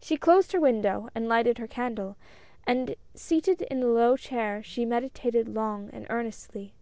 [0.00, 2.16] She closed her window and lighted her candle,
[2.66, 6.72] and seated in a low chair she meditated long and earnestly.